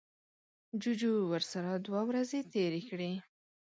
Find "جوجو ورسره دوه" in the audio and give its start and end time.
0.81-2.01